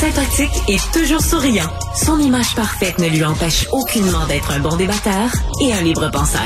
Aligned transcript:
Sympathique 0.00 0.50
et 0.68 0.76
toujours 0.94 1.20
souriant, 1.20 1.68
son 1.94 2.18
image 2.20 2.54
parfaite 2.54 2.98
ne 2.98 3.08
lui 3.08 3.22
empêche 3.22 3.66
aucunement 3.70 4.26
d'être 4.26 4.50
un 4.50 4.58
bon 4.58 4.74
débatteur 4.76 5.28
et 5.62 5.74
un 5.74 5.82
libre 5.82 6.10
penseur. 6.10 6.40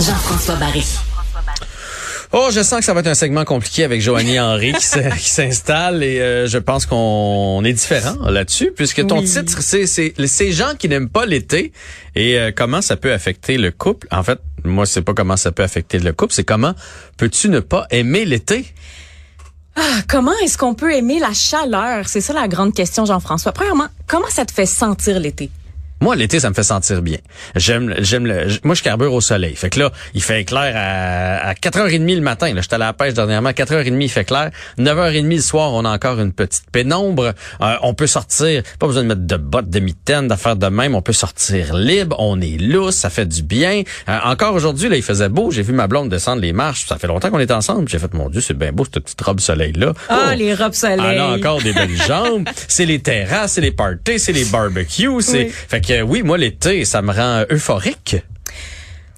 Jean-François 0.00 0.56
Barry. 0.56 0.84
Oh, 2.32 2.48
je 2.52 2.62
sens 2.62 2.80
que 2.80 2.84
ça 2.84 2.92
va 2.92 3.00
être 3.00 3.06
un 3.06 3.14
segment 3.14 3.44
compliqué 3.44 3.84
avec 3.84 4.00
Joanie 4.00 4.40
Henry 4.40 4.72
qui 4.72 5.28
s'installe 5.28 6.02
et 6.02 6.20
euh, 6.20 6.48
je 6.48 6.58
pense 6.58 6.84
qu'on 6.86 7.62
est 7.64 7.72
différent 7.72 8.16
là-dessus 8.28 8.72
puisque 8.74 9.06
ton 9.06 9.20
Oui. 9.20 9.24
titre 9.26 9.58
c'est 9.62 9.86
c'est 9.86 10.12
ces 10.26 10.50
gens 10.50 10.74
qui 10.76 10.88
n'aiment 10.88 11.08
pas 11.08 11.26
l'été 11.26 11.72
et 12.16 12.38
euh, 12.38 12.50
comment 12.54 12.82
ça 12.82 12.96
peut 12.96 13.12
affecter 13.12 13.56
le 13.56 13.70
couple? 13.70 14.08
En 14.10 14.24
fait, 14.24 14.40
moi 14.64 14.84
c'est 14.84 15.02
pas 15.02 15.14
comment 15.14 15.36
ça 15.36 15.52
peut 15.52 15.62
affecter 15.62 16.00
le 16.00 16.12
couple, 16.12 16.32
c'est 16.34 16.44
comment 16.44 16.74
peux-tu 17.18 17.50
ne 17.50 17.60
pas 17.60 17.86
aimer 17.90 18.24
l'été? 18.24 18.64
Ah, 19.76 20.00
comment 20.08 20.32
est-ce 20.42 20.58
qu'on 20.58 20.74
peut 20.74 20.92
aimer 20.92 21.18
la 21.18 21.32
chaleur? 21.32 22.08
C'est 22.08 22.20
ça 22.20 22.32
la 22.32 22.48
grande 22.48 22.74
question, 22.74 23.04
Jean-François. 23.04 23.52
Premièrement, 23.52 23.86
comment 24.06 24.28
ça 24.28 24.44
te 24.44 24.52
fait 24.52 24.66
sentir 24.66 25.20
l'été? 25.20 25.50
Moi, 26.00 26.16
l'été, 26.16 26.40
ça 26.40 26.48
me 26.48 26.54
fait 26.54 26.62
sentir 26.62 27.02
bien. 27.02 27.18
J'aime, 27.56 27.94
j'aime 27.98 28.26
le, 28.26 28.46
moi, 28.64 28.74
je 28.74 28.82
carbure 28.82 29.12
au 29.12 29.20
soleil. 29.20 29.54
Fait 29.54 29.70
que 29.70 29.78
là, 29.80 29.92
il 30.14 30.22
fait 30.22 30.44
clair 30.44 30.72
à, 30.74 31.48
à 31.50 31.52
4h30 31.54 32.14
le 32.14 32.20
matin. 32.22 32.52
Là, 32.54 32.62
j'étais 32.62 32.76
à 32.76 32.78
la 32.78 32.92
pêche 32.92 33.14
dernièrement. 33.14 33.50
4h30, 33.50 34.00
il 34.00 34.08
fait 34.08 34.24
clair. 34.24 34.50
9h30 34.78 35.28
le 35.36 35.40
soir, 35.40 35.72
on 35.72 35.84
a 35.84 35.90
encore 35.90 36.18
une 36.20 36.32
petite 36.32 36.64
pénombre. 36.72 37.34
Euh, 37.60 37.74
on 37.82 37.94
peut 37.94 38.06
sortir, 38.06 38.62
pas 38.78 38.86
besoin 38.86 39.02
de 39.02 39.08
mettre 39.08 39.26
de 39.26 39.36
bottes, 39.36 39.68
de 39.68 39.80
mitaines, 39.80 40.28
d'affaires 40.28 40.56
de 40.56 40.66
même. 40.68 40.94
On 40.94 41.02
peut 41.02 41.12
sortir 41.12 41.74
libre. 41.74 42.16
On 42.18 42.40
est 42.40 42.58
lousse. 42.60 42.96
Ça 42.96 43.10
fait 43.10 43.26
du 43.26 43.42
bien. 43.42 43.82
Euh, 44.08 44.18
encore 44.24 44.54
aujourd'hui, 44.54 44.88
là, 44.88 44.96
il 44.96 45.02
faisait 45.02 45.28
beau. 45.28 45.50
J'ai 45.50 45.62
vu 45.62 45.72
ma 45.72 45.86
blonde 45.86 46.08
descendre 46.08 46.40
les 46.42 46.52
marches. 46.52 46.86
Ça 46.86 46.98
fait 46.98 47.06
longtemps 47.08 47.30
qu'on 47.30 47.38
est 47.40 47.50
ensemble. 47.50 47.88
J'ai 47.88 47.98
fait, 47.98 48.12
mon 48.14 48.28
Dieu, 48.30 48.40
c'est 48.40 48.54
bien 48.56 48.72
beau, 48.72 48.84
cette 48.84 49.04
petite 49.04 49.20
robe 49.20 49.40
soleil-là. 49.40 49.92
Ah, 50.08 50.28
Oh. 50.30 50.34
les 50.36 50.54
robes 50.54 50.74
soleil. 50.74 50.98
Elle 51.02 51.18
a 51.18 51.28
encore 51.30 51.60
des 51.62 51.72
belles 51.72 51.96
jambes. 52.06 52.48
C'est 52.68 52.86
les 52.86 53.00
terrasses, 53.00 53.52
c'est 53.52 53.60
les 53.60 53.70
parties, 53.72 54.18
c'est 54.18 54.32
les 54.32 54.44
barbecues. 54.44 55.08
C'est 55.20 55.44
Oui. 55.44 55.50
fait 55.50 55.80
que 55.80 55.89
oui, 56.06 56.22
moi 56.22 56.38
l'été, 56.38 56.84
ça 56.84 57.02
me 57.02 57.12
rend 57.12 57.44
euphorique. 57.50 58.16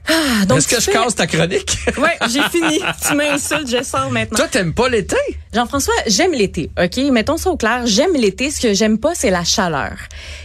Ah, 0.09 0.45
donc 0.47 0.59
Est-ce 0.59 0.67
que 0.69 0.77
je 0.77 0.81
fais- 0.87 0.92
casse 0.92 1.15
ta 1.15 1.28
chronique? 1.28 1.78
Ouais, 1.98 2.19
j'ai 2.28 2.42
fini. 2.51 2.81
tu 3.06 3.15
m'insultes, 3.15 3.69
je 3.70 3.84
sors 3.84 4.11
maintenant. 4.11 4.37
Toi, 4.37 4.48
t'aimes 4.48 4.75
pas 4.75 4.89
l'été? 4.89 5.17
Jean-François, 5.55 5.95
j'aime 6.09 6.33
l'été, 6.33 6.70
OK? 6.83 6.97
Mettons 7.12 7.37
ça 7.37 7.50
au 7.50 7.56
clair. 7.56 7.83
J'aime 7.87 8.12
l'été. 8.15 8.50
Ce 8.50 8.61
que 8.61 8.75
j'aime 8.75 8.98
pas, 8.98 9.15
c'est 9.15 9.31
la 9.31 9.45
chaleur. 9.45 9.93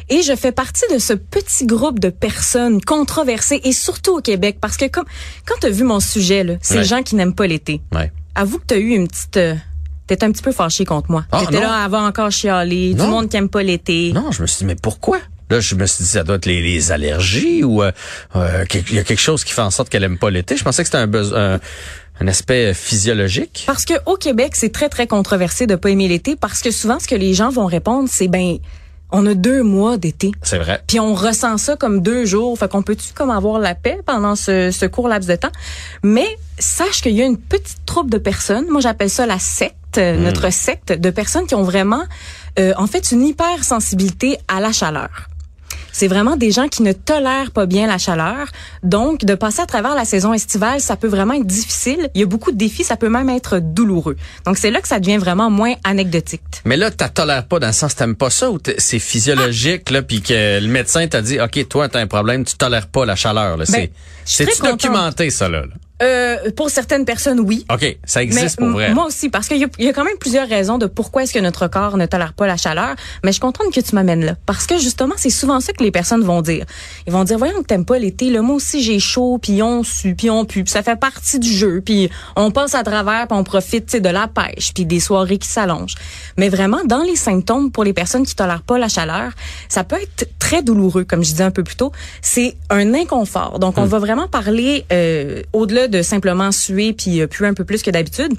Et 0.09 0.21
je 0.21 0.35
fais 0.35 0.51
partie 0.51 0.83
de 0.93 0.99
ce 0.99 1.13
petit 1.13 1.65
groupe 1.65 1.99
de 1.99 2.09
personnes 2.09 2.81
controversées, 2.81 3.59
et 3.63 3.71
surtout 3.73 4.17
au 4.17 4.21
Québec, 4.21 4.57
parce 4.61 4.77
que 4.77 4.85
comme, 4.85 5.05
quand 5.47 5.55
t'as 5.59 5.69
vu 5.69 5.83
mon 5.83 5.99
sujet, 5.99 6.43
là, 6.43 6.53
ces 6.61 6.77
Ouais. 6.77 6.83
gens 6.83 7.01
qui 7.01 7.15
n'aiment 7.15 7.35
pas 7.35 7.47
l'été, 7.47 7.81
Ouais. 7.95 8.11
avoue 8.35 8.59
que 8.59 8.65
t'as 8.67 8.77
eu 8.77 8.89
une 8.89 9.07
petite... 9.07 9.37
euh, 9.37 9.55
T'étais 10.05 10.25
un 10.25 10.31
petit 10.31 10.43
peu 10.43 10.53
fâché 10.53 10.85
contre 10.85 11.11
moi. 11.11 11.25
Ah, 11.33 11.39
T'étais 11.41 11.55
non. 11.55 11.61
là 11.63 11.83
avant 11.83 12.05
encore 12.05 12.31
chialer, 12.31 12.93
Non. 12.93 13.03
du 13.05 13.09
monde 13.11 13.29
qui 13.29 13.35
aime 13.35 13.49
pas 13.49 13.61
l'été. 13.63 14.13
Non, 14.13 14.31
je 14.31 14.41
me 14.43 14.47
suis 14.47 14.59
dit 14.59 14.65
mais 14.65 14.75
pourquoi? 14.75 15.17
Là, 15.49 15.59
je 15.59 15.75
me 15.75 15.85
suis 15.85 16.03
dit 16.03 16.09
ça 16.09 16.23
doit 16.23 16.35
être 16.35 16.45
les, 16.45 16.61
les 16.61 16.91
allergies 16.91 17.63
ou 17.63 17.83
euh, 17.83 17.91
euh, 18.35 18.65
il 18.73 18.95
y 18.95 18.99
a 18.99 19.03
quelque 19.03 19.19
chose 19.19 19.43
qui 19.43 19.53
fait 19.53 19.61
en 19.61 19.71
sorte 19.71 19.89
qu'elle 19.89 20.03
aime 20.03 20.17
pas 20.17 20.29
l'été. 20.29 20.57
Je 20.57 20.63
pensais 20.63 20.83
que 20.83 20.87
c'était 20.87 20.97
un 20.97 21.07
besoin 21.07 21.55
un, 21.55 21.59
un 22.19 22.27
aspect 22.27 22.73
physiologique. 22.73 23.63
Parce 23.67 23.85
que 23.85 23.93
au 24.05 24.15
Québec, 24.15 24.55
c'est 24.55 24.71
très 24.71 24.89
très 24.89 25.07
controversé 25.07 25.67
de 25.67 25.75
pas 25.75 25.89
aimer 25.89 26.07
l'été 26.07 26.35
parce 26.35 26.61
que 26.61 26.71
souvent 26.71 26.99
ce 26.99 27.07
que 27.07 27.15
les 27.15 27.33
gens 27.33 27.49
vont 27.49 27.65
répondre, 27.65 28.09
c'est 28.11 28.27
ben 28.27 28.57
on 29.11 29.25
a 29.25 29.33
deux 29.33 29.63
mois 29.63 29.97
d'été. 29.97 30.31
C'est 30.41 30.57
vrai. 30.57 30.81
Puis 30.85 30.99
on 30.99 31.13
ressent 31.13 31.57
ça 31.57 31.75
comme 31.75 32.01
deux 32.01 32.25
jours. 32.25 32.57
Fait 32.57 32.69
qu'on 32.69 32.81
peut-tu 32.81 33.13
comme 33.13 33.29
avoir 33.29 33.59
la 33.59 33.75
paix 33.75 33.99
pendant 34.05 34.35
ce, 34.35 34.71
ce 34.71 34.85
court 34.85 35.07
laps 35.07 35.29
de 35.29 35.35
temps? 35.35 35.51
Mais 36.03 36.27
sache 36.59 37.01
qu'il 37.01 37.13
y 37.13 37.21
a 37.21 37.25
une 37.25 37.37
petite 37.37 37.85
troupe 37.85 38.09
de 38.09 38.17
personnes. 38.17 38.65
Moi, 38.69 38.81
j'appelle 38.81 39.09
ça 39.09 39.25
la 39.25 39.39
secte, 39.39 39.97
euh, 39.97 40.17
notre 40.17 40.51
secte 40.51 40.91
de 40.91 41.09
personnes 41.09 41.47
qui 41.47 41.55
ont 41.55 41.63
vraiment, 41.63 42.03
euh, 42.59 42.73
en 42.77 42.87
fait, 42.87 43.11
une 43.11 43.25
hypersensibilité 43.25 44.39
à 44.47 44.59
la 44.59 44.73
chaleur. 44.73 45.29
C'est 45.97 46.07
vraiment 46.07 46.35
des 46.35 46.51
gens 46.51 46.67
qui 46.67 46.83
ne 46.83 46.91
tolèrent 46.93 47.49
pas 47.49 47.65
bien 47.65 47.87
la 47.87 47.97
chaleur. 47.97 48.51
Donc, 48.83 49.25
de 49.25 49.33
passer 49.33 49.61
à 49.61 49.65
travers 49.65 49.95
la 49.95 50.05
saison 50.05 50.31
estivale, 50.31 50.79
ça 50.79 50.95
peut 50.95 51.07
vraiment 51.07 51.33
être 51.33 51.47
difficile. 51.47 52.11
Il 52.13 52.21
y 52.21 52.23
a 52.23 52.27
beaucoup 52.27 52.51
de 52.51 52.55
défis, 52.55 52.83
ça 52.83 52.97
peut 52.97 53.09
même 53.09 53.31
être 53.31 53.57
douloureux. 53.57 54.15
Donc, 54.45 54.59
c'est 54.59 54.69
là 54.69 54.79
que 54.79 54.87
ça 54.87 54.99
devient 54.99 55.17
vraiment 55.17 55.49
moins 55.49 55.73
anecdotique. 55.83 56.43
Mais 56.65 56.77
là, 56.77 56.91
tu 56.91 57.03
tolères 57.15 57.47
pas 57.47 57.57
dans 57.57 57.65
le 57.65 57.73
sens 57.73 57.95
que 57.95 57.97
t'aimes 57.97 58.15
pas 58.15 58.29
ça 58.29 58.51
ou 58.51 58.59
c'est 58.77 58.99
physiologique 58.99 59.89
là, 59.89 60.03
puis 60.03 60.21
que 60.21 60.59
le 60.59 60.67
médecin 60.67 61.07
t'a 61.07 61.23
dit, 61.23 61.39
ok, 61.39 61.67
toi 61.67 61.89
t'as 61.89 61.99
un 61.99 62.05
problème, 62.05 62.45
tu 62.45 62.53
tolères 62.57 62.85
pas 62.85 63.03
la 63.03 63.15
chaleur. 63.15 63.57
Là. 63.57 63.65
C'est, 63.65 63.87
Ben, 63.87 63.89
c'est 64.23 64.61
documenté 64.61 65.31
ça 65.31 65.49
là. 65.49 65.61
là? 65.61 65.73
Euh, 66.03 66.51
pour 66.55 66.69
certaines 66.69 67.05
personnes, 67.05 67.39
oui. 67.39 67.65
Ok, 67.73 67.97
ça 68.05 68.21
existe 68.21 68.59
Mais 68.59 68.65
pour 68.67 68.73
vrai. 68.75 68.93
Moi 68.93 69.05
aussi, 69.05 69.29
parce 69.29 69.47
qu'il 69.47 69.57
y, 69.57 69.63
a- 69.63 69.69
il 69.79 69.85
y 69.85 69.89
a 69.89 69.93
quand 69.93 70.03
même 70.03 70.17
plusieurs 70.19 70.47
raisons 70.47 70.77
de 70.77 70.85
pourquoi 70.85 71.23
est-ce 71.23 71.33
que 71.33 71.39
notre 71.39 71.67
corps 71.67 71.97
ne 71.97 72.05
tolère 72.05 72.33
pas 72.33 72.45
la 72.45 72.55
chaleur. 72.57 72.95
Mais 73.23 73.29
je 73.29 73.33
suis 73.33 73.41
contente 73.41 73.73
que 73.73 73.79
tu 73.79 73.95
m'amènes 73.95 74.23
là. 74.23 74.35
Parce 74.45 74.67
que 74.67 74.77
justement, 74.77 75.15
c'est 75.17 75.31
souvent 75.31 75.59
ça 75.59 75.73
que 75.73 75.83
les 75.83 75.89
personnes 75.91 76.23
vont 76.23 76.41
dire. 76.43 76.65
Ils 77.07 77.13
vont 77.13 77.23
dire, 77.23 77.37
voyons 77.39 77.61
que 77.61 77.67
t'aimes 77.67 77.85
pas 77.85 77.97
l'été, 77.97 78.29
là, 78.29 78.41
moi 78.43 78.55
aussi 78.57 78.83
j'ai 78.83 78.99
chaud, 78.99 79.39
puis 79.41 79.63
on 79.63 79.83
sue, 79.83 80.13
puis 80.13 80.29
on 80.29 80.45
pue, 80.45 80.63
puis 80.63 80.71
ça 80.71 80.83
fait 80.83 80.99
partie 80.99 81.39
du 81.39 81.51
jeu, 81.51 81.81
puis 81.83 82.09
on 82.35 82.51
passe 82.51 82.75
à 82.75 82.83
travers, 82.83 83.27
puis 83.27 83.37
on 83.37 83.43
profite 83.43 83.87
tu 83.87 83.93
sais, 83.93 83.99
de 83.99 84.09
la 84.09 84.27
pêche, 84.27 84.73
puis 84.75 84.85
des 84.85 84.99
soirées 84.99 85.37
qui 85.39 85.47
s'allongent. 85.49 85.95
Mais 86.37 86.49
vraiment, 86.49 86.79
dans 86.85 87.01
les 87.01 87.15
symptômes 87.15 87.71
pour 87.71 87.83
les 87.83 87.93
personnes 87.93 88.25
qui 88.25 88.35
tolèrent 88.35 88.61
pas 88.61 88.77
la 88.77 88.87
chaleur, 88.87 89.31
ça 89.67 89.83
peut 89.83 89.97
être 89.99 90.29
très 90.37 90.61
douloureux, 90.61 91.05
comme 91.05 91.23
je 91.23 91.31
disais 91.31 91.43
un 91.43 91.51
peu 91.51 91.63
plus 91.63 91.75
tôt. 91.75 91.91
C'est 92.21 92.55
un 92.69 92.93
inconfort. 92.93 93.57
Donc, 93.59 93.77
on 93.79 93.85
va 93.85 93.97
vraiment 93.99 94.27
parler 94.27 94.85
euh, 94.91 95.41
au-delà 95.53 95.86
de 95.87 96.01
simplement 96.01 96.51
suer 96.51 96.93
puis 96.93 97.21
euh, 97.21 97.27
puer 97.27 97.47
un 97.47 97.53
peu 97.53 97.63
plus 97.63 97.81
que 97.81 97.91
d'habitude. 97.91 98.33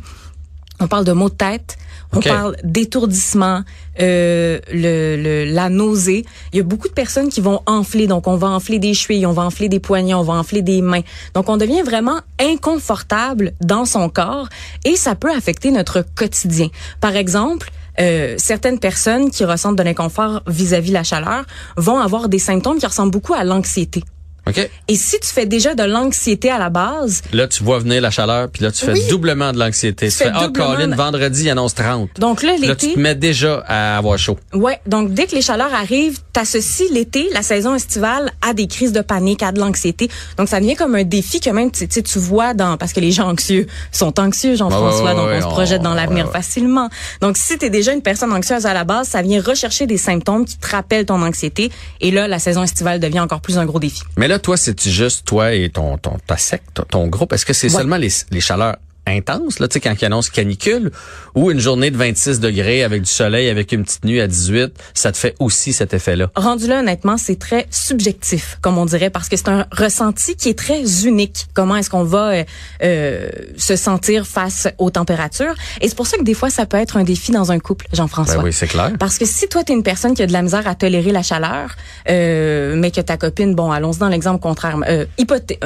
On 0.81 0.86
parle 0.86 1.04
de 1.04 1.12
maux 1.12 1.28
de 1.28 1.34
tête. 1.34 1.76
On 2.12 2.20
parle 2.20 2.56
d'étourdissement, 2.64 3.62
euh, 4.00 4.59
le, 4.72 5.16
le, 5.16 5.44
la 5.44 5.69
nausée. 5.69 6.25
Il 6.53 6.56
y 6.56 6.60
a 6.60 6.62
beaucoup 6.62 6.88
de 6.88 6.92
personnes 6.94 7.28
qui 7.28 7.41
vont 7.41 7.60
enfler. 7.66 8.06
Donc, 8.06 8.26
on 8.26 8.37
va 8.37 8.48
enfler 8.48 8.78
des 8.78 8.94
chevilles, 8.94 9.26
on 9.26 9.32
va 9.32 9.42
enfler 9.42 9.69
des 9.69 9.81
poignets, 9.81 10.14
on 10.14 10.22
va 10.22 10.34
enfler 10.34 10.62
des 10.62 10.81
mains. 10.81 11.03
Donc, 11.34 11.50
on 11.50 11.58
devient 11.58 11.82
vraiment 11.82 12.20
inconfortable 12.41 13.53
dans 13.60 13.84
son 13.84 14.08
corps 14.08 14.48
et 14.84 14.97
ça 14.97 15.16
peut 15.16 15.31
affecter 15.31 15.70
notre 15.70 16.03
quotidien. 16.14 16.69
Par 17.00 17.14
exemple, 17.14 17.70
euh, 18.00 18.37
certaines 18.38 18.78
personnes 18.78 19.31
qui 19.31 19.44
ressentent 19.44 19.76
de 19.76 19.82
l'inconfort 19.82 20.42
vis-à-vis 20.47 20.92
la 20.92 21.03
chaleur 21.03 21.44
vont 21.76 21.98
avoir 21.98 22.28
des 22.28 22.38
symptômes 22.38 22.78
qui 22.78 22.87
ressemblent 22.87 23.10
beaucoup 23.10 23.34
à 23.34 23.44
l'anxiété. 23.44 24.03
Ok? 24.48 24.70
Et 24.88 24.97
si 24.97 25.20
tu 25.20 25.28
fais 25.28 25.47
déjà 25.47 25.75
de 25.75 25.82
l'anxiété 25.82 26.50
à 26.50 26.59
la 26.59 26.70
base, 26.70 27.22
Là, 27.32 27.47
tu 27.48 27.62
vois 27.62 27.78
venir 27.78 28.00
la 28.00 28.10
chaleur, 28.10 28.48
puis 28.50 28.62
là, 28.62 28.70
tu 28.72 28.84
fais 28.84 28.92
Oui. 28.92 29.03
doublement 29.10 29.53
de 29.53 29.59
l'anxiété. 29.59 30.06
Tu, 30.09 30.12
Tu 30.12 30.25
fais 30.25 30.31
ah, 30.34 30.47
doublement 30.47 30.75
Colin, 30.75 30.88
de- 30.88 30.94
vendredi, 30.94 31.44
il 31.44 31.50
annonce 31.50 31.75
30. 31.75 32.10
donc 32.19 32.42
là, 32.42 32.53
Là, 32.53 32.56
tu 32.58 32.66
l'été, 32.66 32.94
te 32.94 32.98
mets 32.98 33.14
déjà 33.14 33.62
à 33.66 33.98
avoir 33.98 34.19
chaud. 34.19 34.38
ouais, 34.54 34.78
donc 34.87 35.12
dès 35.12 35.26
que 35.26 35.34
les 35.34 35.42
chaleurs 35.42 35.72
arrivent, 35.75 36.19
t'associes 36.38 36.93
l'été, 36.93 37.28
la 37.32 37.43
saison 37.43 37.75
estivale, 37.75 38.31
à 38.43 38.54
des 38.54 38.69
crises 38.69 38.93
de 38.93 39.00
panique, 39.00 39.43
à 39.43 39.50
de 39.50 39.59
l'anxiété. 39.59 40.09
Donc 40.37 40.49
ça 40.49 40.60
devient 40.60 40.76
comme 40.76 40.94
un 40.94 41.03
défi 41.03 41.41
que 41.41 41.50
même, 41.50 41.72
tu 41.72 41.88
tu 41.88 41.94
sais, 41.94 42.03
tu 42.03 42.21
vois 42.21 42.54
dans, 42.54 42.76
parce 42.76 42.93
que 42.93 43.00
les 43.00 43.10
gens 43.10 43.28
anxieux 43.28 43.66
sont 43.91 44.21
anxieux, 44.21 44.54
Jean-François, 44.54 45.03
Ouais, 45.03 45.10
ouais, 45.10 45.15
donc 45.16 45.26
ouais, 45.26 45.38
on 45.38 45.41
se 45.41 45.47
projette 45.47 45.82
dans 45.82 45.94
l'avenir 45.94 46.31
facilement. 46.31 46.91
Donc 47.21 47.37
si 47.37 47.59
t'es 47.59 47.71
déjà 47.71 47.93
une 47.93 48.03
personne 48.03 48.32
anxieuse 48.32 48.66
à 48.66 48.75
la 48.75 48.84
base, 48.84 49.09
ça 49.09 49.21
vient 49.21 49.43
rechercher 49.43 49.88
des 49.88 49.97
symptômes 49.97 50.44
qui 50.44 50.56
te 50.59 50.69
rappellent 50.69 51.06
ton 51.06 51.21
anxiété. 51.22 51.72
Et 52.00 52.12
là, 52.12 52.28
la 52.28 52.38
saison 52.38 52.62
estivale 52.62 53.00
devient 53.00 53.20
encore 53.20 53.41
plus 53.41 53.59
un 53.59 53.66
gros 53.66 53.81
défi. 53.81 54.03
Mais 54.16 54.28
là, 54.28 54.38
toi, 54.38 54.56
c'est 54.56 54.81
juste 54.88 55.26
toi 55.26 55.53
et 55.53 55.70
ton, 55.70 55.99
ton 55.99 56.19
ta 56.25 56.37
secte, 56.37 56.82
ton, 56.88 57.09
groupe? 57.09 57.32
Est-ce 57.32 57.47
que 57.47 57.53
c'est 57.53 57.69
seulement 57.69 57.97
les, 57.97 58.10
les 58.31 58.41
chaleurs 58.41 58.76
intenses, 59.08 59.58
là, 59.58 59.69
tu 59.69 59.74
sais, 59.74 59.80
quand 59.80 59.94
ils 60.00 60.04
annoncent 60.04 60.30
canicule, 60.32 60.91
ou 61.34 61.50
une 61.50 61.60
journée 61.60 61.91
de 61.91 61.96
26 61.96 62.41
degrés 62.41 62.82
avec 62.84 63.02
du 63.02 63.10
soleil, 63.10 63.48
avec 63.48 63.72
une 63.72 63.84
petite 63.84 64.04
nuit 64.04 64.20
à 64.20 64.26
18, 64.26 64.72
ça 64.94 65.12
te 65.12 65.16
fait 65.19 65.34
aussi 65.38 65.72
cet 65.72 65.94
effet-là? 65.94 66.30
Rendu 66.36 66.66
là, 66.66 66.80
honnêtement, 66.80 67.16
c'est 67.16 67.38
très 67.38 67.66
subjectif, 67.70 68.58
comme 68.60 68.78
on 68.78 68.84
dirait, 68.86 69.10
parce 69.10 69.28
que 69.28 69.36
c'est 69.36 69.48
un 69.48 69.66
ressenti 69.72 70.36
qui 70.36 70.48
est 70.50 70.58
très 70.58 71.06
unique. 71.06 71.46
Comment 71.54 71.76
est-ce 71.76 71.91
qu'on 71.91 72.04
va 72.04 72.30
euh, 72.30 72.44
euh, 72.82 73.28
se 73.56 73.76
sentir 73.76 74.26
face 74.26 74.69
aux 74.78 74.91
températures? 74.91 75.54
Et 75.80 75.88
c'est 75.88 75.96
pour 75.96 76.06
ça 76.06 76.16
que 76.19 76.22
des 76.25 76.34
fois, 76.34 76.50
ça 76.50 76.66
peut 76.66 76.76
être 76.76 76.96
un 76.96 77.04
défi 77.04 77.32
dans 77.32 77.50
un 77.52 77.58
couple, 77.58 77.86
Jean-François. 77.92 78.36
Ben 78.36 78.44
oui, 78.44 78.52
c'est 78.52 78.66
clair. 78.69 78.92
Parce 78.98 79.19
que 79.19 79.25
si 79.26 79.48
toi, 79.48 79.64
tu 79.64 79.72
es 79.72 79.75
une 79.75 79.82
personne 79.82 80.14
qui 80.14 80.22
a 80.22 80.26
de 80.26 80.32
la 80.32 80.43
misère 80.43 80.66
à 80.66 80.75
tolérer 80.75 81.12
la 81.12 81.22
chaleur, 81.22 81.76
euh, 82.08 82.75
mais 82.76 82.90
que 82.90 83.00
ta 83.00 83.16
copine, 83.16 83.54
bon, 83.54 83.70
allons-y 83.70 83.99
dans 83.99 84.08
l'exemple 84.08 84.40
contraire, 84.40 84.76
euh, 84.88 85.06
hypothé- 85.19 85.58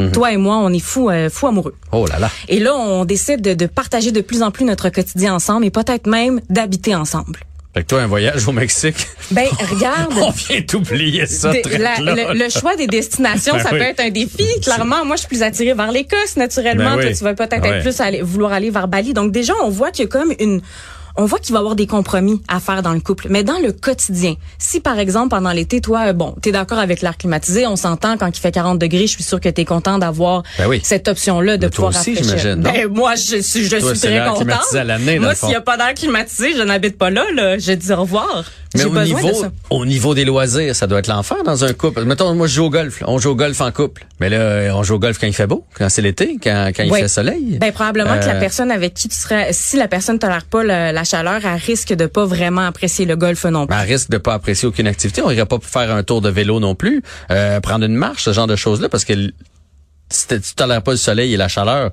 hypothétiquement, 0.00 0.12
toi 0.12 0.32
et 0.32 0.36
moi, 0.36 0.56
on 0.58 0.72
est 0.72 0.78
fous 0.78 1.10
euh, 1.10 1.30
fous 1.30 1.46
amoureux. 1.46 1.74
Oh 1.92 2.06
là 2.06 2.18
là. 2.18 2.30
Et 2.48 2.60
là, 2.60 2.74
on 2.74 3.04
décide 3.04 3.40
de, 3.42 3.54
de 3.54 3.66
partager 3.66 4.12
de 4.12 4.20
plus 4.20 4.42
en 4.42 4.50
plus 4.50 4.64
notre 4.64 4.88
quotidien 4.90 5.34
ensemble 5.34 5.64
et 5.66 5.70
peut-être 5.70 6.06
même 6.06 6.40
d'habiter 6.50 6.94
ensemble. 6.94 7.40
Fait 7.74 7.82
que 7.82 7.88
toi, 7.88 8.02
un 8.02 8.06
voyage 8.06 8.46
au 8.46 8.52
Mexique, 8.52 9.08
Ben, 9.32 9.46
regarde. 9.72 10.12
on 10.16 10.30
vient 10.30 10.60
d'oublier 10.60 11.26
ça 11.26 11.52
très 11.60 11.78
la- 11.78 11.98
là. 11.98 12.14
le, 12.32 12.38
le 12.38 12.48
choix 12.48 12.76
des 12.76 12.86
destinations, 12.86 13.54
Ben 13.56 13.62
ça 13.64 13.70
oui. 13.72 13.78
peut 13.78 13.84
être 13.84 13.98
un 14.00 14.10
défi. 14.10 14.46
Clairement, 14.62 15.04
moi, 15.04 15.16
je 15.16 15.20
suis 15.22 15.28
plus 15.28 15.42
attirée 15.42 15.74
vers 15.74 15.90
l'Écosse, 15.90 16.36
naturellement. 16.36 16.96
Ben 16.96 17.08
oui. 17.08 17.16
Tu 17.16 17.24
vas 17.24 17.34
peut-être 17.34 17.64
être 17.64 17.82
plus 17.82 18.00
aller, 18.00 18.22
vouloir 18.22 18.52
aller 18.52 18.70
vers 18.70 18.86
Bali. 18.86 19.12
Donc, 19.12 19.32
déjà, 19.32 19.54
on 19.64 19.70
voit 19.70 19.90
qu'il 19.90 20.04
y 20.04 20.06
a 20.06 20.08
comme 20.08 20.32
une 20.38 20.60
on 21.16 21.26
voit 21.26 21.38
qu'il 21.38 21.52
va 21.52 21.58
y 21.58 21.60
avoir 21.60 21.76
des 21.76 21.86
compromis 21.86 22.42
à 22.48 22.60
faire 22.60 22.82
dans 22.82 22.92
le 22.92 23.00
couple. 23.00 23.28
Mais 23.30 23.44
dans 23.44 23.58
le 23.58 23.72
quotidien, 23.72 24.34
si 24.58 24.80
par 24.80 24.98
exemple 24.98 25.28
pendant 25.30 25.52
l'été, 25.52 25.80
toi, 25.80 26.12
bon, 26.12 26.34
t'es 26.42 26.52
d'accord 26.52 26.78
avec 26.78 27.02
l'air 27.02 27.16
climatisé, 27.16 27.66
on 27.66 27.76
s'entend 27.76 28.16
quand 28.16 28.28
il 28.36 28.40
fait 28.40 28.52
40 28.52 28.78
degrés, 28.78 29.06
je 29.06 29.12
suis 29.12 29.22
sûr 29.22 29.40
que 29.40 29.48
t'es 29.48 29.64
content 29.64 29.98
d'avoir 29.98 30.42
Ben 30.58 30.66
oui. 30.68 30.80
cette 30.82 31.08
option-là 31.08 31.56
de 31.56 31.68
toi 31.68 31.88
pouvoir 31.88 32.00
aussi, 32.00 32.16
j'imagine? 32.16 32.56
Ben, 32.56 32.88
moi, 32.88 33.14
je 33.14 33.40
suis, 33.40 33.64
je 33.64 33.76
Toi, 33.76 33.94
suis 33.94 34.08
très 34.08 34.24
contente. 34.26 34.48
à 34.74 34.98
Moi, 35.20 35.34
s'il 35.34 35.48
n'y 35.48 35.54
a 35.54 35.60
pas 35.60 35.76
d'air 35.76 35.94
climatisé, 35.94 36.54
je 36.56 36.62
n'habite 36.62 36.98
pas 36.98 37.10
là, 37.10 37.24
là. 37.34 37.58
Je 37.58 37.72
dis 37.72 37.92
au 37.92 38.00
revoir. 38.00 38.44
Mais 38.74 38.84
au 38.84 38.90
niveau, 39.02 39.28
de 39.28 39.34
ça. 39.34 39.52
au 39.70 39.86
niveau 39.86 40.14
des 40.14 40.24
loisirs, 40.24 40.74
ça 40.74 40.86
doit 40.86 40.98
être 40.98 41.06
l'enfer 41.06 41.36
dans 41.44 41.64
un 41.64 41.72
couple. 41.72 42.04
Mettons, 42.04 42.34
moi, 42.34 42.46
je 42.46 42.54
joue 42.54 42.64
au 42.64 42.70
golf. 42.70 43.02
On 43.06 43.18
joue 43.18 43.30
au 43.30 43.34
golf 43.36 43.60
en 43.60 43.70
couple. 43.70 44.06
Mais 44.20 44.28
là, 44.28 44.74
on 44.76 44.82
joue 44.82 44.94
au 44.94 44.98
golf 44.98 45.18
quand 45.18 45.26
il 45.26 45.32
fait 45.32 45.46
beau, 45.46 45.64
quand 45.74 45.88
c'est 45.88 46.02
l'été, 46.02 46.36
quand, 46.42 46.70
quand 46.76 46.82
il 46.82 46.92
fait 46.94 47.08
soleil. 47.08 47.58
Ben 47.60 47.72
probablement 47.72 48.18
que 48.18 48.26
la 48.26 48.34
Euh, 48.34 48.40
personne 48.40 48.70
avec 48.70 48.94
qui 48.94 49.08
tu 49.08 49.16
serais, 49.16 49.52
si 49.52 49.76
la 49.76 49.86
personne 49.88 50.18
tolère 50.18 50.44
pas 50.44 50.64
la 50.64 51.04
chaleur, 51.04 51.40
elle 51.44 51.60
risque 51.60 51.92
de 51.94 52.06
pas 52.06 52.24
vraiment 52.26 52.62
apprécier 52.66 53.04
le 53.06 53.16
golf 53.16 53.44
non 53.44 53.66
plus. 53.66 53.74
Ben, 53.76 53.82
elle 53.82 53.92
risque 53.92 54.10
de 54.10 54.18
pas 54.18 54.34
apprécier 54.34 54.66
aucune 54.68 54.86
activité. 54.86 55.22
On 55.22 55.30
irait 55.30 55.46
pas 55.46 55.58
faire 55.62 55.94
un 55.94 56.02
tour 56.02 56.20
de 56.20 56.28
vélo 56.28 56.58
non 56.60 56.74
plus, 56.74 57.02
euh, 57.30 57.60
prendre 57.60 57.84
une 57.84 57.94
marche, 57.94 58.24
ce 58.24 58.32
genre 58.32 58.46
de 58.46 58.56
choses-là, 58.56 58.88
parce 58.88 59.04
que 59.04 59.12
si 60.10 60.26
tu 60.28 60.54
tolères 60.56 60.82
pas 60.82 60.90
le 60.92 60.96
soleil 60.96 61.32
et 61.32 61.36
la 61.36 61.48
chaleur, 61.48 61.90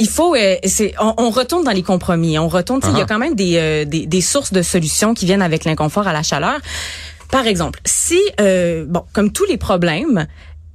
Il 0.00 0.08
faut, 0.08 0.34
euh, 0.34 0.56
c'est, 0.64 0.94
on, 1.00 1.14
on 1.18 1.30
retourne 1.30 1.64
dans 1.64 1.70
les 1.70 1.82
compromis. 1.82 2.38
On 2.38 2.48
retourne. 2.48 2.82
sais, 2.82 2.88
Il 2.90 2.98
y 2.98 3.00
a 3.00 3.04
Uh-huh. 3.04 3.08
quand 3.08 3.18
même 3.18 3.34
des, 3.34 3.56
euh, 3.58 3.84
des, 3.84 4.06
des 4.06 4.20
sources 4.20 4.52
de 4.52 4.62
solutions 4.62 5.14
qui 5.14 5.24
viennent 5.26 5.42
avec 5.42 5.64
l'inconfort 5.64 6.06
à 6.08 6.12
la 6.12 6.22
chaleur. 6.22 6.58
Par 7.30 7.46
exemple, 7.46 7.80
si, 7.84 8.18
euh, 8.40 8.84
bon, 8.88 9.04
comme 9.12 9.32
tous 9.32 9.44
les 9.46 9.56
problèmes, 9.56 10.26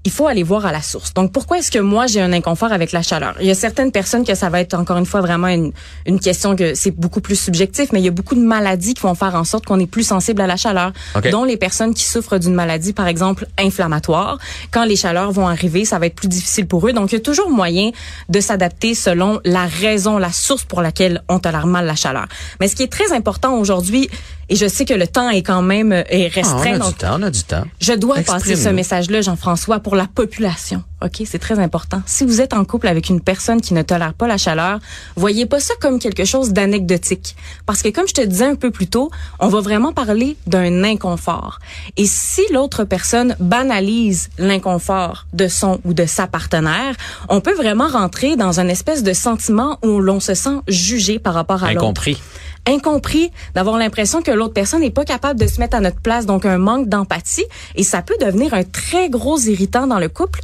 il 0.06 0.12
faut 0.12 0.28
aller 0.28 0.44
voir 0.44 0.66
à 0.66 0.72
la 0.72 0.82
source. 0.82 1.14
Donc, 1.14 1.34
pourquoi 1.34 1.60
est-ce 1.60 1.72
que 1.72 1.80
moi, 1.80 2.08
j'ai 2.08 2.22
un 2.22 2.32
inconfort 2.32 2.72
avec 2.72 2.94
la 2.94 3.02
chaleur? 3.02 3.36
Il 3.42 3.48
y 3.48 3.52
a 3.52 3.56
certaines 3.56 3.92
personnes 3.92 4.26
que 4.26 4.34
ça 4.34 4.50
va 4.50 4.62
être, 4.62 4.74
encore 4.74 4.98
une 4.98 5.06
fois, 5.06 5.20
vraiment 5.20 5.48
une, 5.48 5.74
une 6.06 6.20
question 6.22 6.56
que 6.56 6.74
c'est 6.74 6.92
beaucoup 6.92 7.20
plus 7.20 7.36
subjectif, 7.36 7.92
mais 7.92 8.00
il 8.00 8.06
y 8.06 8.08
a 8.08 8.12
beaucoup 8.12 8.36
de 8.36 8.42
maladies 8.42 8.94
qui 8.94 9.02
vont 9.02 9.14
faire 9.14 9.36
en 9.36 9.44
sorte 9.44 9.66
qu'on 9.66 9.80
est 9.80 9.88
plus 9.88 10.08
sensible 10.08 10.42
à 10.42 10.48
la 10.48 10.56
chaleur, 10.56 10.94
OK. 11.16 11.30
dont 11.32 11.44
les 11.44 11.58
personnes 11.58 11.94
qui 11.94 12.06
souffrent 12.06 12.38
d'une 12.38 12.54
maladie, 12.54 12.94
par 12.94 13.08
exemple, 13.08 13.46
inflammatoire. 13.58 14.38
Quand 14.72 14.86
les 14.86 14.96
chaleurs 14.96 15.32
vont 15.34 15.48
arriver, 15.48 15.84
ça 15.84 16.00
va 16.00 16.06
être 16.06 16.16
plus 16.16 16.30
difficile 16.30 16.66
pour 16.66 16.88
eux. 16.88 16.94
Donc, 16.94 17.12
il 17.12 17.16
y 17.16 17.20
a 17.20 17.22
toujours 17.22 17.50
moyen 17.50 17.92
de 18.30 18.40
s'adapter 18.40 18.96
selon 18.96 19.42
la 19.44 19.66
raison, 19.66 20.18
la 20.18 20.32
source 20.32 20.64
pour 20.64 20.82
laquelle 20.82 21.24
on 21.28 21.40
tolère 21.40 21.68
mal 21.68 21.86
la 21.86 21.96
chaleur. 21.96 22.28
Mais 22.62 22.70
ce 22.70 22.76
qui 22.76 22.84
est 22.84 22.92
très 22.92 23.12
important 23.12 23.58
aujourd'hui, 23.58 24.10
et 24.50 24.56
je 24.56 24.68
sais 24.68 24.86
que 24.86 24.94
le 24.94 25.08
temps 25.08 25.30
est 25.30 25.44
quand 25.44 25.62
même 25.62 25.92
euh, 25.92 26.04
est 26.10 26.28
Ah, 26.28 26.36
restreint, 26.36 26.72
on 26.72 26.76
a 26.76 26.80
donc 26.80 26.90
du 26.90 26.94
temps, 26.96 27.18
on 27.20 27.24
a 27.24 27.30
du 27.30 27.44
temps. 27.44 27.64
je 27.80 27.94
dois 27.94 28.22
passer 28.22 28.56
ce 28.56 28.70
message-là, 28.70 29.22
Jean-François, 29.22 29.80
pour 29.80 29.96
la 29.96 30.08
population. 30.08 30.84
OK, 31.02 31.22
c'est 31.26 31.40
très 31.40 31.60
important. 31.60 32.02
Si 32.06 32.26
vous 32.26 32.42
êtes 32.42 32.54
en 32.54 32.66
couple 32.66 32.88
avec 32.88 33.08
une 33.08 33.22
personne 33.22 33.62
qui 33.62 33.74
ne 33.74 33.82
tolère 33.84 34.14
pas 34.14 34.28
la 34.28 34.38
chaleur, 34.38 34.80
voyez 35.16 35.46
pas 35.46 35.62
ça 35.62 35.74
comme 35.80 35.98
quelque 35.98 36.26
chose 36.26 36.52
d'anecdotique. 36.52 37.38
Parce 37.66 37.82
que 37.82 37.88
comme 37.90 38.06
je 38.08 38.14
te 38.14 38.22
disais 38.22 38.46
un 38.46 38.56
peu 38.56 38.70
plus 38.70 38.88
tôt, 38.88 39.10
on 39.40 39.48
va 39.48 39.62
vraiment 39.62 39.94
parler 39.94 40.36
d'un 40.46 40.84
inconfort. 40.84 41.60
Et 41.96 42.06
si 42.06 42.42
l'autre 42.52 42.84
personne 42.84 43.36
banalise 43.40 44.30
l'inconfort 44.38 45.26
de 45.32 45.48
son 45.48 45.80
ou 45.86 45.94
de 45.94 46.06
sa 46.06 46.28
partenaire, 46.28 46.96
on 47.30 47.40
peut 47.40 47.56
vraiment 47.56 47.88
rentrer 47.88 48.36
dans 48.36 48.60
un 48.60 48.68
espèce 48.68 49.04
de 49.04 49.14
sentiment 49.14 49.80
où 49.84 50.00
l'on 50.02 50.20
se 50.20 50.34
sent 50.34 50.60
jugé 50.68 51.18
par 51.18 51.34
rapport 51.34 51.64
à 51.64 51.72
l'autre 51.72 51.86
Incompris. 51.86 52.18
Incompris, 52.68 53.32
d'avoir 53.56 53.78
l'impression 53.78 54.22
que 54.22 54.32
l'autre 54.32 54.54
personne 54.54 54.82
n'est 54.82 54.90
pas 54.92 55.06
capable 55.06 55.40
de 55.40 55.48
se 55.48 55.60
mettre 55.60 55.78
à 55.78 55.80
notre 55.80 56.00
place, 56.00 56.26
donc 56.26 56.46
un 56.46 56.58
manque 56.58 56.88
d'empathie, 56.88 57.46
et 57.76 57.84
ça 57.84 58.02
peut 58.02 58.18
devenir 58.22 58.54
un 58.54 58.64
très 58.64 59.10
gros 59.10 59.40
irritant 59.40 59.88
dans 59.88 60.00
le 60.00 60.10
couple 60.10 60.40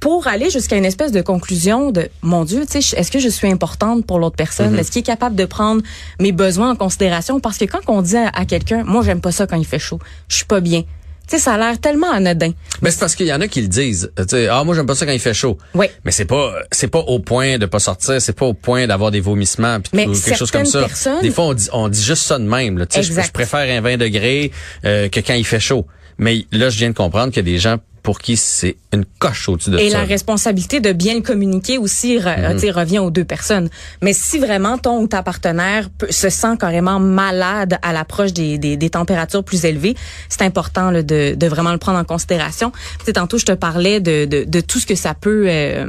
pour 0.00 0.28
aller 0.28 0.48
jusqu'à 0.48 0.76
une 0.76 0.84
espèce 0.84 1.10
de 1.10 1.20
conclusion 1.20 1.90
de 1.90 2.08
mon 2.22 2.44
Dieu, 2.44 2.64
tu 2.70 2.80
sais, 2.80 2.96
est-ce 2.96 3.10
que 3.10 3.18
je 3.18 3.28
suis 3.28 3.50
importante 3.50 4.06
pour 4.06 4.18
l'autre 4.18 4.36
personne? 4.36 4.78
Est-ce 4.78 4.92
qu'il 4.92 5.00
est 5.00 5.02
capable 5.02 5.34
de 5.34 5.44
prendre 5.44 5.82
mes 6.20 6.30
besoins 6.30 6.70
en 6.70 6.76
considération? 6.76 7.40
Parce 7.40 7.58
que 7.58 7.64
quand 7.64 7.80
on 7.88 8.00
dit 8.02 8.16
à, 8.16 8.28
à 8.28 8.44
quelqu'un, 8.44 8.84
moi 8.84 9.02
j'aime 9.02 9.20
pas 9.20 9.32
ça 9.32 9.46
quand 9.46 9.56
il 9.56 9.66
fait 9.66 9.80
chaud, 9.80 9.98
je 10.28 10.36
suis 10.36 10.44
pas 10.44 10.60
bien. 10.60 10.84
Tu 11.28 11.36
sais, 11.36 11.42
ça 11.42 11.54
a 11.54 11.58
l'air 11.58 11.78
tellement 11.78 12.10
anodin. 12.10 12.52
Mais 12.80 12.90
c'est 12.90 13.00
parce 13.00 13.14
qu'il 13.14 13.26
y 13.26 13.32
en 13.32 13.40
a 13.42 13.48
qui 13.48 13.60
le 13.60 13.68
disent. 13.68 14.10
Euh, 14.18 14.24
tu 14.24 14.36
sais, 14.36 14.48
ah, 14.48 14.64
moi, 14.64 14.74
j'aime 14.74 14.86
pas 14.86 14.94
ça 14.94 15.04
quand 15.04 15.12
il 15.12 15.18
fait 15.20 15.34
chaud. 15.34 15.58
Oui. 15.74 15.86
Mais 16.04 16.10
c'est 16.10 16.24
pas, 16.24 16.54
c'est 16.72 16.88
pas 16.88 17.00
au 17.00 17.18
point 17.18 17.58
de 17.58 17.66
pas 17.66 17.78
sortir, 17.80 18.20
c'est 18.22 18.32
pas 18.32 18.46
au 18.46 18.54
point 18.54 18.86
d'avoir 18.86 19.10
des 19.10 19.20
vomissements 19.20 19.78
puis 19.80 19.90
quelque 20.14 20.38
chose 20.38 20.50
comme 20.50 20.64
ça. 20.64 20.80
personnes- 20.86 21.20
Des 21.22 21.30
fois, 21.30 21.44
on 21.44 21.54
dit, 21.54 21.68
on 21.72 21.88
dit 21.88 22.02
juste 22.02 22.22
ça 22.24 22.38
de 22.38 22.44
même, 22.44 22.78
là. 22.78 22.86
Tu 22.86 22.94
sais, 22.94 23.02
je, 23.02 23.12
je 23.26 23.32
préfère 23.32 23.60
un 23.76 23.80
20 23.82 23.96
degrés, 23.98 24.52
euh, 24.84 25.08
que 25.10 25.20
quand 25.20 25.34
il 25.34 25.44
fait 25.44 25.60
chaud. 25.60 25.86
Mais 26.18 26.46
là, 26.52 26.68
je 26.70 26.78
viens 26.78 26.90
de 26.90 26.94
comprendre 26.94 27.32
qu'il 27.32 27.46
y 27.46 27.48
a 27.48 27.52
des 27.52 27.58
gens 27.58 27.76
pour 28.02 28.20
qui 28.20 28.36
c'est 28.36 28.76
une 28.94 29.04
coche 29.18 29.48
au-dessus 29.50 29.70
de 29.70 29.78
Et 29.78 29.90
ça. 29.90 29.98
la 29.98 30.04
responsabilité 30.04 30.80
de 30.80 30.92
bien 30.92 31.14
le 31.14 31.20
communiquer 31.20 31.76
aussi 31.78 32.16
re- 32.16 32.56
sais, 32.58 32.70
revient 32.70 33.00
aux 33.00 33.10
deux 33.10 33.24
personnes. 33.24 33.68
Mais 34.02 34.14
si 34.14 34.38
vraiment 34.38 34.78
ton 34.78 35.02
ou 35.02 35.06
ta 35.08 35.22
partenaire 35.22 35.90
peut- 35.90 36.10
se 36.10 36.30
sent 36.30 36.56
carrément 36.58 37.00
malade 37.00 37.78
à 37.82 37.92
l'approche 37.92 38.32
des, 38.32 38.56
des, 38.56 38.76
des 38.78 38.90
températures 38.90 39.44
plus 39.44 39.64
élevées, 39.66 39.94
c'est 40.30 40.42
important 40.42 40.90
là, 40.90 41.02
de, 41.02 41.34
de 41.34 41.46
vraiment 41.48 41.72
le 41.72 41.78
prendre 41.78 41.98
en 41.98 42.04
considération. 42.04 42.70
Tu 43.00 43.04
sais, 43.06 43.12
tantôt, 43.14 43.36
je 43.36 43.44
te 43.44 43.52
parlais 43.52 44.00
de, 44.00 44.24
de, 44.24 44.44
de 44.44 44.60
tout 44.60 44.78
ce 44.78 44.86
que 44.86 44.94
ça 44.94 45.12
peut 45.12 45.44
euh, 45.48 45.86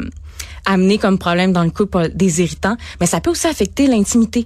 amener 0.65 0.97
comme 0.97 1.17
problème 1.19 1.53
dans 1.53 1.63
le 1.63 1.71
couple, 1.71 2.09
des 2.13 2.41
irritants, 2.41 2.75
mais 2.99 3.05
ça 3.05 3.21
peut 3.21 3.29
aussi 3.31 3.47
affecter 3.47 3.87
l'intimité. 3.87 4.45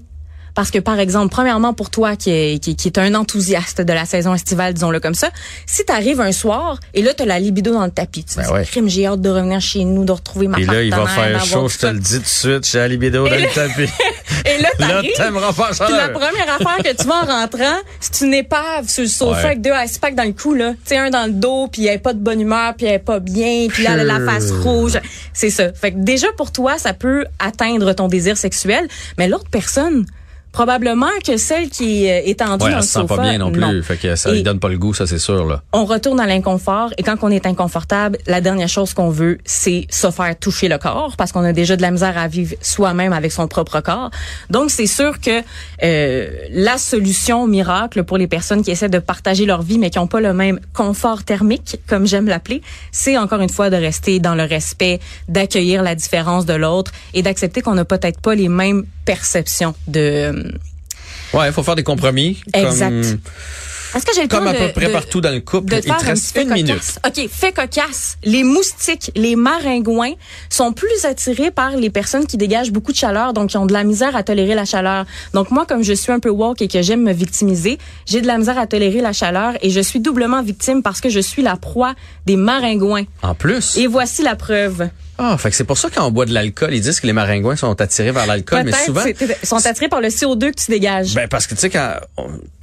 Parce 0.55 0.69
que, 0.69 0.77
par 0.79 0.99
exemple, 0.99 1.29
premièrement, 1.31 1.73
pour 1.73 1.89
toi 1.89 2.15
qui 2.15 2.29
est, 2.29 2.59
qui, 2.63 2.75
qui 2.75 2.87
est 2.87 2.97
un 2.99 3.15
enthousiaste 3.15 3.81
de 3.81 3.91
la 3.93 4.05
saison 4.05 4.35
estivale, 4.35 4.73
disons-le 4.73 4.99
comme 4.99 5.15
ça, 5.15 5.29
si 5.65 5.83
tu 5.83 5.91
arrives 5.91 6.21
un 6.21 6.31
soir 6.31 6.79
et 6.93 7.01
là, 7.01 7.13
tu 7.15 7.23
as 7.23 7.25
la 7.25 7.39
libido 7.39 7.73
dans 7.73 7.85
le 7.85 7.91
tapis, 7.91 8.23
tu 8.23 8.35
Ben 8.37 8.43
dis, 8.45 8.51
ouais. 8.51 8.63
crime, 8.63 8.87
j'ai 8.87 9.07
hâte 9.07 9.21
de 9.21 9.29
revenir 9.29 9.59
chez 9.61 9.83
nous, 9.83 10.05
de 10.05 10.11
retrouver 10.11 10.47
ma 10.47 10.59
Et 10.59 10.65
là, 10.65 10.83
il 10.83 10.91
va 10.91 10.97
partenaire, 11.05 11.43
faire 11.43 11.45
chaud, 11.45 11.67
je 11.69 11.75
te 11.75 11.81
ça. 11.81 11.91
le 11.93 11.99
dis 11.99 12.15
tout 12.17 12.21
de 12.21 12.25
suite, 12.27 12.69
j'ai 12.71 12.77
la 12.77 12.87
libido 12.87 13.27
dans 13.27 13.35
le 13.35 13.53
tapis. 13.53 13.89
Et 14.45 14.61
là, 14.61 14.69
t'arrives. 14.77 15.11
pas 15.17 15.29
la 15.31 15.85
Puis 15.85 15.95
la 15.95 16.09
première 16.09 16.53
affaire 16.55 16.77
que 16.83 16.95
tu 17.01 17.07
vas 17.07 17.23
en 17.23 17.25
rentrant, 17.25 17.77
c'est 17.99 18.25
une 18.25 18.33
épave 18.33 18.87
sur 18.89 19.03
le 19.03 19.09
sofa 19.09 19.31
Ouais. 19.39 19.45
avec 19.45 19.61
deux 19.61 19.71
ice 19.83 19.97
packs 19.97 20.15
dans 20.15 20.23
le 20.23 20.33
cou, 20.33 20.53
là. 20.53 20.71
Tu 20.73 20.77
sais, 20.85 20.97
un 20.97 21.09
dans 21.09 21.25
le 21.25 21.31
dos, 21.31 21.67
puis 21.71 21.87
elle 21.87 21.95
est 21.95 21.99
pas 21.99 22.13
de 22.13 22.19
bonne 22.19 22.41
humeur, 22.41 22.73
puis 22.75 22.85
elle 22.85 22.95
est 22.95 22.99
pas 22.99 23.19
bien, 23.19 23.67
puis 23.69 23.83
là, 23.83 23.91
elle 23.93 24.01
a 24.01 24.19
la 24.19 24.25
face 24.31 24.51
rouge. 24.51 24.99
C'est 25.33 25.49
ça. 25.49 25.73
Fait 25.73 25.91
que 25.91 25.97
déjà, 25.97 26.27
pour 26.37 26.51
toi, 26.51 26.77
ça 26.77 26.93
peut 26.93 27.25
atteindre 27.39 27.93
ton 27.93 28.07
désir 28.07 28.37
sexuel, 28.37 28.87
mais 29.17 29.27
l'autre 29.27 29.49
personne, 29.49 30.05
probablement 30.53 31.09
que 31.25 31.35
celle 31.35 31.69
qui 31.69 32.05
est 32.05 32.29
étendue 32.29 32.63
Ouais, 32.63 32.69
dans 32.71 32.77
elle 32.77 32.81
le 32.81 32.81
se 32.83 32.87
sent 32.93 32.99
sofa, 33.01 33.15
pas 33.17 33.21
bien 33.23 33.37
non 33.39 33.51
plus. 33.51 33.83
Fait 33.83 33.97
que 33.97 34.15
ça 34.15 34.29
Et- 34.29 34.35
lui 34.35 34.43
donne 34.43 34.59
pas 34.59 34.69
le 34.69 34.77
goût, 34.77 34.93
ça 34.93 35.05
c'est 35.07 35.17
sûr, 35.17 35.45
là. 35.45 35.61
on 35.73 35.83
retourne 35.83 36.19
à 36.19 36.27
l'inconfort 36.27 36.91
et 36.97 37.03
quand 37.03 37.17
on 37.23 37.29
est 37.29 37.45
inconfortable, 37.45 38.17
la 38.27 38.39
dernière 38.39 38.69
chose 38.69 38.93
qu'on 38.93 39.09
veut, 39.09 39.39
c'est 39.43 39.87
se 39.89 40.09
faire 40.11 40.37
toucher 40.39 40.67
le 40.69 40.77
corps 40.77 41.15
parce 41.17 41.31
qu'on 41.31 41.43
a 41.43 41.51
déjà 41.53 41.75
de 41.75 41.81
la 41.81 41.91
misère 41.91 42.17
à 42.17 42.27
vivre 42.27 42.55
soi-même 42.61 43.11
avec 43.13 43.31
son 43.31 43.47
propre 43.47 43.81
corps. 43.81 44.11
Donc 44.51 44.69
c'est 44.69 44.87
sûr 44.87 45.19
que 45.19 45.41
euh, 45.83 46.29
la 46.51 46.77
solution 46.77 47.47
miracle 47.47 48.03
pour 48.03 48.17
les 48.19 48.27
personnes 48.27 48.61
qui 48.63 48.69
essaient 48.71 48.89
de 48.89 48.99
partager 48.99 49.45
leur 49.45 49.63
vie 49.63 49.79
mais 49.79 49.89
qui 49.89 49.97
n'ont 49.97 50.07
pas 50.07 50.21
le 50.21 50.33
même 50.33 50.59
confort 50.73 51.23
thermique, 51.23 51.79
comme 51.87 52.05
j'aime 52.05 52.27
l'appeler, 52.27 52.61
c'est 52.91 53.17
encore 53.17 53.41
une 53.41 53.49
fois 53.49 53.71
de 53.71 53.75
rester 53.75 54.19
dans 54.19 54.35
le 54.35 54.43
respect, 54.43 54.99
d'accueillir 55.27 55.81
la 55.81 55.95
différence 55.95 56.45
de 56.45 56.53
l'autre 56.53 56.91
et 57.15 57.23
d'accepter 57.23 57.61
qu'on 57.61 57.73
n'a 57.73 57.85
peut-être 57.85 58.21
pas 58.21 58.35
les 58.35 58.49
mêmes 58.49 58.85
perceptions 59.05 59.73
de 59.87 60.42
Ouais, 61.33 61.47
il 61.47 61.53
faut 61.53 61.63
faire 61.63 61.75
des 61.75 61.83
compromis. 61.83 62.41
Exact. 62.53 63.17
Est-ce 63.95 64.05
que 64.05 64.13
j'ai 64.15 64.23
le 64.23 64.27
comme 64.27 64.45
temps 64.45 64.49
à 64.49 64.53
de- 64.53 64.57
peu 64.57 64.71
près 64.73 64.87
de- 64.87 64.91
partout 64.91 65.21
dans 65.21 65.31
le 65.31 65.39
couple. 65.41 65.71
de 65.71 65.77
Il 65.77 65.83
te 65.95 66.05
reste 66.05 66.35
une 66.37 66.53
minute. 66.53 66.99
OK, 67.05 67.27
fait 67.29 67.51
cocasse. 67.51 68.17
Les 68.23 68.43
moustiques, 68.43 69.11
les 69.15 69.35
maringouins 69.35 70.13
sont 70.49 70.73
plus 70.73 71.05
attirés 71.05 71.51
par 71.51 71.71
les 71.75 71.89
personnes 71.89 72.25
qui 72.25 72.37
dégagent 72.37 72.71
beaucoup 72.71 72.91
de 72.91 72.97
chaleur, 72.97 73.33
donc 73.33 73.49
qui 73.51 73.57
ont 73.57 73.65
de 73.65 73.73
la 73.73 73.83
misère 73.83 74.15
à 74.15 74.23
tolérer 74.23 74.55
la 74.55 74.65
chaleur. 74.65 75.05
Donc 75.33 75.51
moi, 75.51 75.65
comme 75.65 75.83
je 75.83 75.93
suis 75.93 76.11
un 76.11 76.19
peu 76.19 76.29
woke 76.29 76.61
et 76.61 76.67
que 76.67 76.81
j'aime 76.81 77.03
me 77.03 77.13
victimiser, 77.13 77.77
j'ai 78.05 78.21
de 78.21 78.27
la 78.27 78.37
misère 78.37 78.57
à 78.57 78.67
tolérer 78.67 79.01
la 79.01 79.13
chaleur 79.13 79.53
et 79.61 79.69
je 79.69 79.79
suis 79.79 79.99
doublement 79.99 80.41
victime 80.41 80.81
parce 80.83 81.01
que 81.01 81.09
je 81.09 81.19
suis 81.19 81.41
la 81.41 81.55
proie 81.55 81.93
des 82.25 82.35
maringouins. 82.35 83.03
En 83.21 83.35
plus? 83.35 83.77
Et 83.77 83.87
voici 83.87 84.23
la 84.23 84.35
preuve. 84.35 84.89
Ah, 85.19 85.37
fait 85.37 85.51
que 85.51 85.55
c'est 85.55 85.63
pour 85.63 85.77
ça 85.77 85.89
quand 85.93 86.07
on 86.07 86.11
boit 86.11 86.25
de 86.25 86.33
l'alcool, 86.33 86.73
ils 86.73 86.81
disent 86.81 86.99
que 86.99 87.05
les 87.05 87.13
maringouins 87.13 87.55
sont 87.55 87.79
attirés 87.79 88.11
vers 88.11 88.25
l'alcool, 88.25 88.63
mais 88.65 88.71
souvent. 88.73 89.03
ils 89.05 89.47
sont 89.47 89.63
attirés 89.65 89.87
par 89.87 90.01
le 90.01 90.07
CO2 90.07 90.49
que 90.51 90.59
tu 90.65 90.71
dégages. 90.71 91.13
Ben 91.13 91.27
parce 91.27 91.45
que 91.45 91.53
tu 91.53 91.61
sais 91.61 91.69
quand 91.69 91.93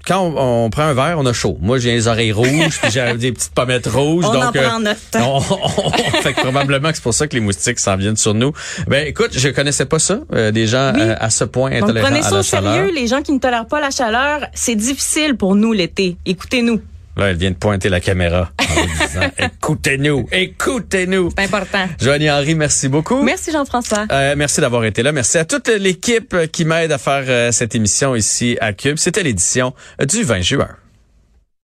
quand 0.07 0.21
on, 0.21 0.65
on 0.67 0.71
prend 0.71 0.83
un 0.85 0.95
verre, 0.95 1.17
on 1.19 1.27
a 1.27 1.33
chaud. 1.33 1.59
Moi 1.61 1.79
j'ai 1.79 1.93
les 1.93 2.09
oreilles 2.09 2.33
rouges, 2.33 2.79
puis 2.81 2.91
j'ai 2.91 3.15
des 3.17 3.33
petites 3.33 3.53
pommettes 3.55 3.87
rouges, 3.87 4.25
On 4.29 4.33
donc 4.33 4.45
en 4.45 4.53
prend 4.53 4.81
notre 4.81 5.01
on- 5.19 5.39
on- 5.87 6.23
fait 6.23 6.33
que 6.33 6.41
probablement 6.41 6.89
que 6.91 6.97
c'est 6.97 7.03
pour 7.03 7.15
ça 7.15 7.27
que 7.27 7.35
les 7.35 7.41
moustiques 7.41 7.79
s'en 7.79 7.97
viennent 7.97 8.17
sur 8.17 8.35
nous. 8.35 8.53
Ben 8.87 9.07
écoute, 9.07 9.31
je 9.33 9.49
connaissais 9.49 9.87
pas 9.87 9.99
ça, 9.99 10.21
euh, 10.33 10.51
des 10.51 10.67
gens 10.67 10.93
Oui. 10.95 11.01
euh, 11.03 11.15
à 11.19 11.31
ce 11.31 11.45
point 11.45 11.71
Donc 11.71 11.83
intolérants 11.91 12.07
prenez 12.09 12.21
à 12.21 12.23
ça 12.23 12.31
la 12.35 12.41
au 12.41 12.43
chaleur. 12.43 12.75
sérieux, 12.75 12.93
les 12.95 13.07
gens 13.07 13.23
qui 13.23 13.33
ne 13.33 13.39
tolèrent 13.39 13.67
pas 13.67 13.81
la 13.81 13.91
chaleur, 13.91 14.41
c'est 14.55 14.75
difficile 14.77 15.37
pour 15.37 15.55
nous 15.55 15.73
l'été. 15.73 16.17
Écoutez-nous. 16.27 16.81
Là, 17.17 17.31
elle 17.31 17.37
vient 17.37 17.51
de 17.51 17.57
pointer 17.57 17.89
la 17.89 18.01
caméra 18.01 18.51
en 18.61 19.05
disant 19.07 19.31
écoutez-nous, 19.39 20.29
écoutez-nous. 20.33 21.31
C'est 21.37 21.45
important. 21.45 21.87
Joanie 22.01 22.31
Henry, 22.31 22.55
merci 22.55 22.89
beaucoup. 22.89 23.23
Merci 23.23 23.53
Jean-François. 23.53 24.07
Euh, 24.11 24.35
merci 24.37 24.61
d'avoir 24.61 24.85
été 24.85 25.03
là. 25.03 25.13
Merci 25.13 25.39
à 25.39 25.45
toute 25.45 25.69
l'équipe 25.69 26.37
qui 26.53 26.65
m'aide 26.65 26.93
à 26.93 26.99
faire 26.99 27.25
euh, 27.29 27.53
cette 27.53 27.75
émission 27.75 28.15
ici 28.15 28.57
à 28.61 28.73
Cube. 28.73 28.97
C'était 28.97 29.23
l'édition 29.23 29.75
du 30.07 30.23
20 30.23 30.41
juin. 30.41 30.69